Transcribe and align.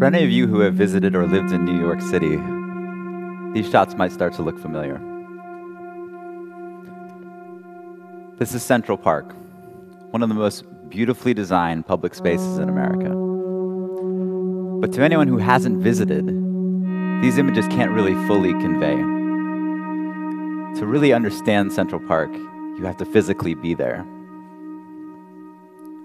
For 0.00 0.06
any 0.06 0.24
of 0.24 0.30
you 0.30 0.46
who 0.46 0.60
have 0.60 0.72
visited 0.72 1.14
or 1.14 1.26
lived 1.26 1.52
in 1.52 1.66
New 1.66 1.78
York 1.78 2.00
City, 2.00 2.40
these 3.52 3.70
shots 3.70 3.94
might 3.96 4.12
start 4.12 4.32
to 4.36 4.42
look 4.42 4.58
familiar. 4.58 4.98
This 8.38 8.54
is 8.54 8.62
Central 8.62 8.96
Park, 8.96 9.34
one 10.10 10.22
of 10.22 10.30
the 10.30 10.34
most 10.34 10.64
beautifully 10.88 11.34
designed 11.34 11.84
public 11.86 12.14
spaces 12.14 12.56
in 12.56 12.70
America. 12.70 13.10
But 14.80 14.90
to 14.94 15.02
anyone 15.02 15.28
who 15.28 15.36
hasn't 15.36 15.82
visited, 15.82 16.26
these 17.22 17.36
images 17.36 17.66
can't 17.66 17.90
really 17.90 18.14
fully 18.26 18.52
convey. 18.52 18.96
To 20.80 20.86
really 20.86 21.12
understand 21.12 21.74
Central 21.74 22.00
Park, 22.08 22.32
you 22.32 22.84
have 22.86 22.96
to 22.96 23.04
physically 23.04 23.52
be 23.52 23.74
there. 23.74 24.06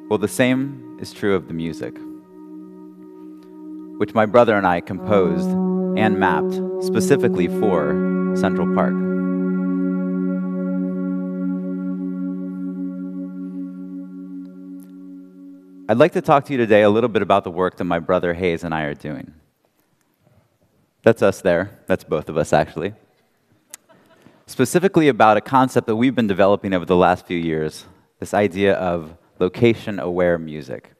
Well, 0.09 0.19
the 0.19 0.27
same 0.27 0.97
is 0.99 1.13
true 1.13 1.33
of 1.33 1.47
the 1.47 1.53
music, 1.53 1.97
which 3.97 4.13
my 4.13 4.25
brother 4.25 4.55
and 4.55 4.67
I 4.67 4.81
composed 4.81 5.49
and 5.97 6.19
mapped 6.19 6.53
specifically 6.83 7.47
for 7.47 8.33
Central 8.35 8.73
Park. 8.75 8.93
I'd 15.87 15.97
like 15.97 16.13
to 16.13 16.21
talk 16.21 16.45
to 16.45 16.51
you 16.51 16.57
today 16.57 16.81
a 16.81 16.89
little 16.89 17.09
bit 17.09 17.21
about 17.21 17.43
the 17.43 17.51
work 17.51 17.77
that 17.77 17.83
my 17.83 17.99
brother 17.99 18.33
Hayes 18.33 18.63
and 18.63 18.73
I 18.73 18.83
are 18.83 18.95
doing. 18.95 19.33
That's 21.03 21.21
us 21.21 21.41
there. 21.41 21.79
That's 21.85 22.03
both 22.03 22.27
of 22.27 22.37
us, 22.37 22.51
actually. 22.51 22.93
Specifically, 24.47 25.07
about 25.07 25.37
a 25.37 25.41
concept 25.41 25.85
that 25.85 25.95
we've 25.95 26.15
been 26.15 26.25
developing 26.25 26.73
over 26.73 26.85
the 26.85 26.95
last 26.95 27.27
few 27.27 27.37
years 27.37 27.85
this 28.19 28.33
idea 28.33 28.73
of 28.73 29.15
location 29.39 29.99
aware 29.99 30.39
music. 30.39 30.94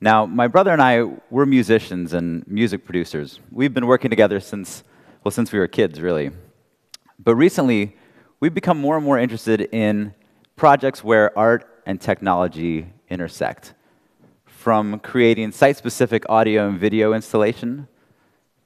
Now, 0.00 0.26
my 0.26 0.46
brother 0.46 0.72
and 0.72 0.82
I, 0.82 1.04
we're 1.30 1.46
musicians 1.46 2.12
and 2.12 2.46
music 2.46 2.84
producers. 2.84 3.40
We've 3.50 3.72
been 3.72 3.86
working 3.86 4.10
together 4.10 4.40
since, 4.40 4.84
well, 5.24 5.32
since 5.32 5.52
we 5.52 5.58
were 5.58 5.68
kids, 5.68 6.00
really. 6.00 6.32
But 7.18 7.34
recently, 7.34 7.96
we've 8.38 8.52
become 8.52 8.78
more 8.78 8.96
and 8.96 9.04
more 9.04 9.18
interested 9.18 9.62
in 9.72 10.14
projects 10.54 11.02
where 11.02 11.36
art 11.38 11.82
and 11.86 11.98
technology 11.98 12.92
intersect. 13.08 13.72
From 14.44 15.00
creating 15.00 15.52
site 15.52 15.78
specific 15.78 16.28
audio 16.28 16.68
and 16.68 16.78
video 16.78 17.14
installation 17.14 17.88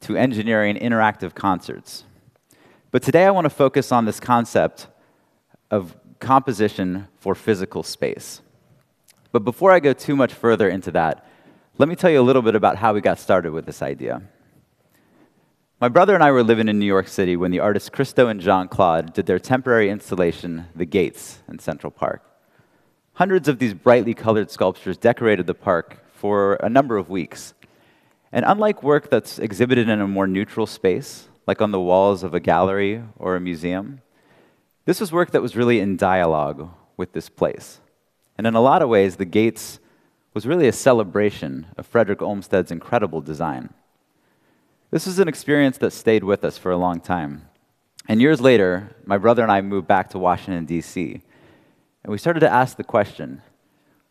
to 0.00 0.16
engineering 0.16 0.76
interactive 0.76 1.34
concerts. 1.34 2.04
But 2.90 3.02
today 3.04 3.24
I 3.24 3.30
want 3.30 3.44
to 3.44 3.50
focus 3.50 3.92
on 3.92 4.04
this 4.04 4.18
concept 4.18 4.88
of 5.70 5.94
composition 6.18 7.06
for 7.18 7.36
physical 7.36 7.84
space. 7.84 8.40
But 9.32 9.44
before 9.44 9.70
I 9.70 9.80
go 9.80 9.92
too 9.92 10.16
much 10.16 10.32
further 10.32 10.68
into 10.68 10.90
that, 10.92 11.26
let 11.78 11.88
me 11.88 11.96
tell 11.96 12.10
you 12.10 12.20
a 12.20 12.22
little 12.22 12.42
bit 12.42 12.54
about 12.54 12.76
how 12.76 12.92
we 12.92 13.00
got 13.00 13.18
started 13.18 13.52
with 13.52 13.64
this 13.64 13.80
idea. 13.80 14.22
My 15.80 15.88
brother 15.88 16.14
and 16.14 16.22
I 16.22 16.30
were 16.30 16.42
living 16.42 16.68
in 16.68 16.78
New 16.78 16.86
York 16.86 17.08
City 17.08 17.36
when 17.36 17.50
the 17.50 17.60
artists 17.60 17.88
Christo 17.88 18.26
and 18.26 18.40
Jeanne-Claude 18.40 19.14
did 19.14 19.24
their 19.26 19.38
temporary 19.38 19.88
installation, 19.88 20.66
The 20.76 20.84
Gates, 20.84 21.38
in 21.48 21.58
Central 21.58 21.90
Park. 21.90 22.22
Hundreds 23.14 23.48
of 23.48 23.58
these 23.58 23.72
brightly 23.72 24.12
colored 24.12 24.50
sculptures 24.50 24.98
decorated 24.98 25.46
the 25.46 25.54
park 25.54 26.04
for 26.12 26.54
a 26.56 26.68
number 26.68 26.98
of 26.98 27.08
weeks. 27.08 27.54
And 28.30 28.44
unlike 28.46 28.82
work 28.82 29.08
that's 29.08 29.38
exhibited 29.38 29.88
in 29.88 30.00
a 30.00 30.06
more 30.06 30.26
neutral 30.26 30.66
space, 30.66 31.28
like 31.46 31.62
on 31.62 31.70
the 31.70 31.80
walls 31.80 32.22
of 32.22 32.34
a 32.34 32.40
gallery 32.40 33.02
or 33.16 33.36
a 33.36 33.40
museum, 33.40 34.02
this 34.84 35.00
was 35.00 35.12
work 35.12 35.30
that 35.30 35.42
was 35.42 35.56
really 35.56 35.80
in 35.80 35.96
dialogue 35.96 36.68
with 36.96 37.12
this 37.12 37.28
place. 37.28 37.80
And 38.40 38.46
in 38.46 38.54
a 38.54 38.60
lot 38.62 38.80
of 38.80 38.88
ways, 38.88 39.16
the 39.16 39.26
Gates 39.26 39.78
was 40.32 40.46
really 40.46 40.66
a 40.66 40.72
celebration 40.72 41.66
of 41.76 41.86
Frederick 41.86 42.22
Olmsted's 42.22 42.70
incredible 42.70 43.20
design. 43.20 43.68
This 44.90 45.04
was 45.04 45.18
an 45.18 45.28
experience 45.28 45.76
that 45.76 45.92
stayed 45.92 46.24
with 46.24 46.42
us 46.42 46.56
for 46.56 46.72
a 46.72 46.78
long 46.78 47.00
time. 47.00 47.50
And 48.08 48.18
years 48.18 48.40
later, 48.40 48.96
my 49.04 49.18
brother 49.18 49.42
and 49.42 49.52
I 49.52 49.60
moved 49.60 49.86
back 49.86 50.08
to 50.08 50.18
Washington, 50.18 50.64
D.C., 50.64 51.20
and 52.02 52.10
we 52.10 52.16
started 52.16 52.40
to 52.40 52.50
ask 52.50 52.78
the 52.78 52.82
question 52.82 53.42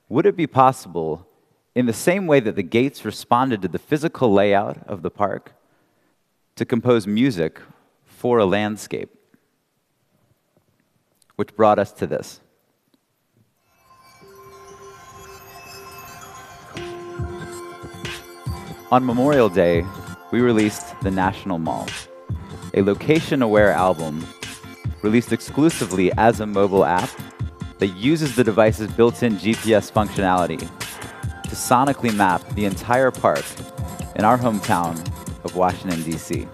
would 0.10 0.28
it 0.28 0.38
be 0.38 0.46
possible, 0.46 1.26
in 1.74 1.88
the 1.88 1.92
same 1.92 2.28
way 2.28 2.40
that 2.40 2.56
the 2.56 2.62
Gates 2.62 3.04
responded 3.04 3.64
to 3.64 3.68
the 3.68 3.80
physical 3.80 4.32
layout 4.32 4.78
of 4.88 5.02
the 5.02 5.10
park, 5.10 5.56
to 6.56 6.66
compose 6.66 7.08
music 7.08 7.60
for 8.06 8.38
a 8.38 8.46
landscape? 8.46 9.10
Which 11.36 11.56
brought 11.56 11.80
us 11.80 11.92
to 11.94 12.06
this. 12.06 12.42
On 18.92 19.06
Memorial 19.06 19.50
Day, 19.50 19.86
we 20.32 20.42
released 20.42 21.00
The 21.02 21.12
National 21.12 21.60
Mall, 21.60 21.88
a 22.74 22.82
location 22.82 23.44
aware 23.44 23.72
album 23.72 24.26
released 25.04 25.32
exclusively 25.32 26.12
as 26.14 26.40
a 26.40 26.48
mobile 26.48 26.84
app 26.84 27.12
that 27.78 27.90
uses 27.90 28.36
the 28.36 28.44
device's 28.44 28.92
built 28.92 29.22
in 29.22 29.36
GPS 29.36 29.92
functionality 29.92 30.58
to 31.44 31.56
sonically 31.56 32.12
map 32.16 32.42
the 32.56 32.66
entire 32.66 33.12
park 33.12 33.46
in 34.16 34.26
our 34.26 34.40
hometown 34.40 34.98
of 35.46 35.56
Washington, 35.56 36.02
D.C. 36.02 36.48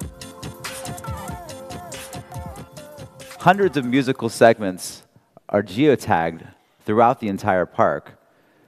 Hundreds 3.40 3.78
of 3.78 3.86
musical 3.86 4.28
segments 4.28 5.04
are 5.48 5.64
geotagged 5.64 6.46
throughout 6.86 7.22
the 7.22 7.30
entire 7.30 7.66
park 7.66 8.20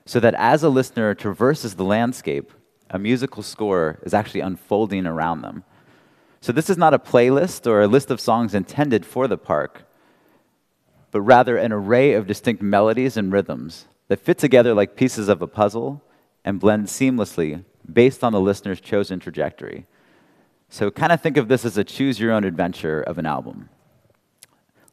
so 0.05 0.21
that 0.21 0.35
as 0.35 0.63
a 0.63 0.69
listener 0.69 1.13
traverses 1.13 1.75
the 1.75 1.83
landscape, 1.83 2.53
a 2.89 2.99
musical 2.99 3.43
score 3.43 3.99
is 4.03 4.13
actually 4.13 4.41
unfolding 4.41 5.05
around 5.05 5.41
them. 5.41 5.63
So, 6.41 6.51
this 6.51 6.69
is 6.69 6.77
not 6.77 6.93
a 6.93 6.99
playlist 6.99 7.67
or 7.67 7.81
a 7.81 7.87
list 7.87 8.11
of 8.11 8.21
songs 8.21 8.53
intended 8.53 9.05
for 9.05 9.27
the 9.27 9.37
park, 9.37 9.83
but 11.11 11.21
rather 11.21 11.57
an 11.57 11.71
array 11.71 12.13
of 12.13 12.27
distinct 12.27 12.61
melodies 12.61 13.17
and 13.17 13.31
rhythms 13.31 13.87
that 14.07 14.19
fit 14.19 14.37
together 14.37 14.73
like 14.73 14.95
pieces 14.95 15.27
of 15.27 15.41
a 15.41 15.47
puzzle 15.47 16.03
and 16.45 16.59
blend 16.59 16.87
seamlessly 16.87 17.63
based 17.91 18.23
on 18.23 18.31
the 18.33 18.39
listener's 18.39 18.79
chosen 18.79 19.19
trajectory. 19.19 19.85
So, 20.69 20.91
kind 20.91 21.11
of 21.11 21.21
think 21.21 21.37
of 21.37 21.47
this 21.47 21.65
as 21.65 21.77
a 21.77 21.83
choose 21.83 22.19
your 22.19 22.31
own 22.31 22.43
adventure 22.43 23.01
of 23.01 23.17
an 23.17 23.25
album. 23.25 23.69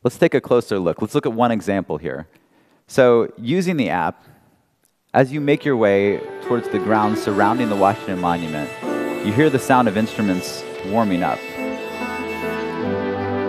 Let's 0.03 0.19
take 0.19 0.35
a 0.35 0.41
closer 0.41 0.79
look. 0.79 1.01
Let's 1.01 1.15
look 1.15 1.27
at 1.27 1.33
one 1.33 1.51
example 1.51 1.99
here. 1.99 2.29
So, 2.87 3.33
using 3.39 3.77
the 3.77 3.91
app, 3.91 4.25
as 5.15 5.33
you 5.33 5.41
make 5.41 5.65
your 5.65 5.77
way 5.77 6.19
towards 6.43 6.69
the 6.71 6.79
grounds 6.81 7.23
surrounding 7.23 7.69
the 7.69 7.77
Washington 7.77 8.21
Monument, 8.21 8.69
you 9.25 9.33
hear 9.33 9.49
the 9.49 9.61
sound 9.61 9.87
of 9.87 9.97
instruments 9.97 10.65
warming 10.87 11.23
up, 11.23 11.39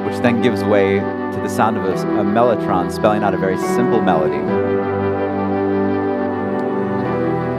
which 0.06 0.22
then 0.22 0.44
gives 0.44 0.64
way 0.64 1.00
to 1.00 1.40
the 1.42 1.50
sound 1.50 1.76
of 1.76 1.84
a, 1.84 1.94
a 1.94 2.24
mellotron 2.24 2.92
spelling 2.92 3.24
out 3.24 3.34
a 3.34 3.38
very 3.38 3.58
simple 3.58 4.00
melody. 4.00 4.38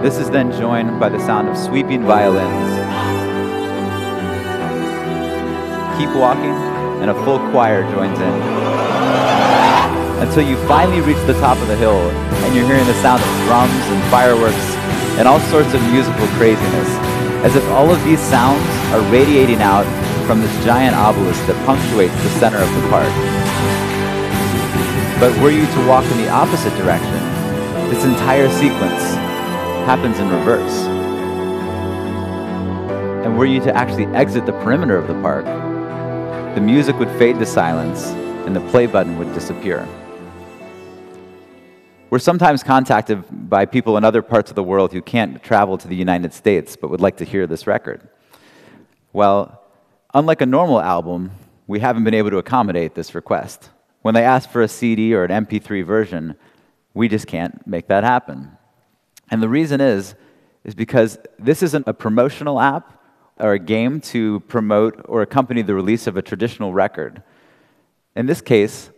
This 0.04 0.18
is 0.18 0.30
then 0.30 0.52
joined 0.52 1.00
by 1.00 1.08
the 1.08 1.18
sound 1.18 1.48
of 1.48 1.58
sweeping 1.58 2.04
violins. 2.04 2.70
Keep 5.98 6.14
walking, 6.14 6.54
and 7.02 7.10
a 7.10 7.24
full 7.24 7.40
choir 7.50 7.82
joins 7.90 8.20
in 8.20 8.75
until 10.22 10.42
you 10.42 10.56
finally 10.66 11.00
reach 11.00 11.20
the 11.26 11.38
top 11.40 11.58
of 11.58 11.68
the 11.68 11.76
hill 11.76 12.00
and 12.44 12.54
you're 12.54 12.66
hearing 12.66 12.86
the 12.86 13.00
sound 13.02 13.22
of 13.22 13.28
drums 13.44 13.84
and 13.92 14.02
fireworks 14.10 14.66
and 15.18 15.28
all 15.28 15.40
sorts 15.52 15.72
of 15.74 15.80
musical 15.92 16.26
craziness, 16.36 16.88
as 17.44 17.56
if 17.56 17.64
all 17.70 17.90
of 17.90 18.02
these 18.04 18.20
sounds 18.20 18.64
are 18.92 19.00
radiating 19.12 19.60
out 19.60 19.84
from 20.26 20.40
this 20.40 20.52
giant 20.64 20.96
obelisk 20.96 21.44
that 21.46 21.56
punctuates 21.66 22.14
the 22.22 22.30
center 22.40 22.58
of 22.58 22.68
the 22.74 22.88
park. 22.88 23.12
But 25.20 25.32
were 25.40 25.50
you 25.50 25.64
to 25.64 25.86
walk 25.86 26.04
in 26.04 26.18
the 26.18 26.28
opposite 26.28 26.76
direction, 26.76 27.20
this 27.88 28.04
entire 28.04 28.50
sequence 28.50 29.02
happens 29.86 30.18
in 30.18 30.28
reverse. 30.28 30.86
And 33.24 33.38
were 33.38 33.46
you 33.46 33.60
to 33.60 33.74
actually 33.74 34.06
exit 34.16 34.46
the 34.46 34.52
perimeter 34.52 34.96
of 34.96 35.08
the 35.08 35.20
park, 35.22 35.44
the 36.54 36.60
music 36.60 36.98
would 36.98 37.10
fade 37.18 37.38
to 37.38 37.46
silence 37.46 38.06
and 38.46 38.54
the 38.54 38.60
play 38.70 38.86
button 38.86 39.18
would 39.18 39.32
disappear. 39.34 39.86
We're 42.16 42.20
sometimes 42.20 42.62
contacted 42.62 43.24
by 43.30 43.66
people 43.66 43.98
in 43.98 44.02
other 44.02 44.22
parts 44.22 44.50
of 44.50 44.54
the 44.54 44.62
world 44.62 44.90
who 44.90 45.02
can't 45.02 45.42
travel 45.42 45.76
to 45.76 45.86
the 45.86 45.94
United 45.94 46.32
States 46.32 46.74
but 46.74 46.88
would 46.88 47.02
like 47.02 47.18
to 47.18 47.26
hear 47.26 47.46
this 47.46 47.66
record. 47.66 48.08
Well, 49.12 49.62
unlike 50.14 50.40
a 50.40 50.46
normal 50.46 50.80
album, 50.80 51.32
we 51.66 51.80
haven't 51.80 52.04
been 52.04 52.14
able 52.14 52.30
to 52.30 52.38
accommodate 52.38 52.94
this 52.94 53.14
request. 53.14 53.68
When 54.00 54.14
they 54.14 54.24
ask 54.24 54.48
for 54.48 54.62
a 54.62 54.66
CD 54.66 55.12
or 55.12 55.24
an 55.24 55.44
MP3 55.44 55.84
version, 55.84 56.36
we 56.94 57.06
just 57.06 57.26
can't 57.26 57.66
make 57.66 57.88
that 57.88 58.02
happen. 58.02 58.50
And 59.30 59.42
the 59.42 59.50
reason 59.50 59.82
is, 59.82 60.14
is 60.64 60.74
because 60.74 61.18
this 61.38 61.62
isn't 61.62 61.86
a 61.86 61.92
promotional 61.92 62.62
app 62.62 62.98
or 63.36 63.52
a 63.52 63.58
game 63.58 64.00
to 64.12 64.40
promote 64.48 65.04
or 65.06 65.20
accompany 65.20 65.60
the 65.60 65.74
release 65.74 66.06
of 66.06 66.16
a 66.16 66.22
traditional 66.22 66.72
record. 66.72 67.22
In 68.14 68.24
this 68.24 68.40
case, 68.40 68.88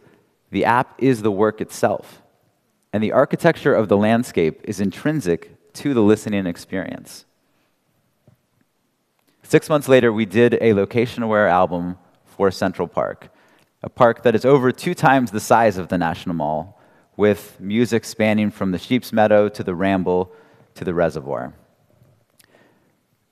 the 0.53 0.65
app 0.65 0.94
is 0.99 1.23
the 1.23 1.32
work 1.32 1.61
itself 1.61 2.23
and 2.93 3.02
the 3.02 3.12
architecture 3.12 3.75
of 3.75 3.88
the 3.88 3.96
landscape 3.96 4.61
is 4.64 4.81
intrinsic 4.81 5.73
to 5.75 5.94
the 5.94 6.02
listening 6.02 6.46
experience. 6.46 7.25
Six 9.43 9.69
months 9.69 9.88
later, 9.88 10.12
we 10.12 10.26
did 10.26 10.58
a 10.61 10.75
location 10.75 11.23
aware 11.23 11.49
album 11.49 11.96
for 12.25 12.50
Central 12.50 12.88
Park, 12.88 13.31
a 13.82 13.88
park 13.88 14.23
that 14.23 14.35
is 14.35 14.44
over 14.44 14.73
two 14.73 14.94
times 14.94 15.31
the 15.31 15.40
size 15.40 15.79
of 15.79 15.88
the 15.88 15.99
National 15.99 16.35
Mall, 16.35 16.81
with 17.17 17.58
music 17.61 18.05
spanning 18.05 18.50
from 18.50 18.70
the 18.70 18.79
Sheep's 18.79 19.12
Meadow 19.12 19.49
to 19.49 19.64
the 19.64 19.75
Ramble 19.75 20.32
to 20.75 20.84
the 20.84 20.94
Reservoir. 20.94 21.55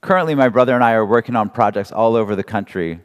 Currently, 0.00 0.34
my 0.34 0.48
brother 0.48 0.74
and 0.74 0.84
I 0.84 0.92
are 0.92 1.06
working 1.06 1.36
on 1.36 1.50
projects 1.50 1.92
all 1.92 2.16
over 2.16 2.34
the 2.36 2.44
country, 2.44 3.00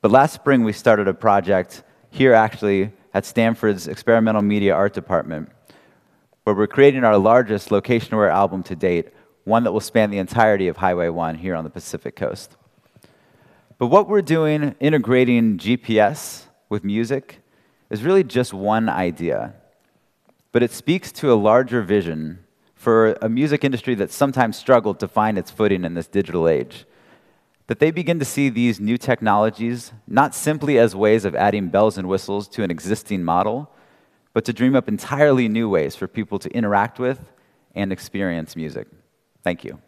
but 0.00 0.10
last 0.10 0.34
spring 0.34 0.64
we 0.64 0.72
started 0.72 1.08
a 1.08 1.14
project 1.14 1.82
here 2.10 2.34
actually 2.34 2.92
at 3.14 3.26
Stanford's 3.26 3.88
Experimental 3.88 4.42
Media 4.42 4.74
Art 4.74 4.94
Department, 4.94 5.50
where 6.44 6.56
we're 6.56 6.66
creating 6.66 7.04
our 7.04 7.18
largest 7.18 7.70
location 7.70 8.14
aware 8.14 8.30
album 8.30 8.62
to 8.64 8.76
date 8.76 9.08
one 9.44 9.64
that 9.64 9.72
will 9.72 9.80
span 9.80 10.10
the 10.10 10.18
entirety 10.18 10.68
of 10.68 10.76
Highway 10.76 11.08
1 11.08 11.36
here 11.36 11.54
on 11.54 11.64
the 11.64 11.70
Pacific 11.70 12.16
Coast. 12.16 12.56
But 13.78 13.88
what 13.88 14.08
we're 14.08 14.22
doing, 14.22 14.76
integrating 14.78 15.58
GPS 15.58 16.44
with 16.68 16.84
music, 16.84 17.40
is 17.90 18.02
really 18.02 18.22
just 18.22 18.54
one 18.54 18.88
idea. 18.88 19.54
But 20.52 20.62
it 20.62 20.70
speaks 20.70 21.10
to 21.12 21.32
a 21.32 21.34
larger 21.34 21.82
vision 21.82 22.38
for 22.74 23.14
a 23.14 23.28
music 23.28 23.64
industry 23.64 23.94
that 23.96 24.10
sometimes 24.10 24.56
struggled 24.56 25.00
to 25.00 25.08
find 25.08 25.36
its 25.36 25.50
footing 25.50 25.84
in 25.84 25.94
this 25.94 26.06
digital 26.06 26.48
age. 26.48 26.84
That 27.68 27.78
they 27.78 27.90
begin 27.90 28.18
to 28.18 28.24
see 28.24 28.48
these 28.48 28.80
new 28.80 28.98
technologies 28.98 29.92
not 30.06 30.34
simply 30.34 30.78
as 30.78 30.94
ways 30.94 31.24
of 31.24 31.34
adding 31.34 31.68
bells 31.68 31.96
and 31.96 32.08
whistles 32.08 32.48
to 32.48 32.62
an 32.62 32.70
existing 32.70 33.22
model, 33.22 33.70
but 34.34 34.44
to 34.46 34.52
dream 34.52 34.74
up 34.74 34.88
entirely 34.88 35.48
new 35.48 35.68
ways 35.68 35.94
for 35.94 36.06
people 36.06 36.38
to 36.40 36.50
interact 36.50 36.98
with 36.98 37.20
and 37.74 37.92
experience 37.92 38.56
music. 38.56 38.88
Thank 39.42 39.64
you. 39.64 39.80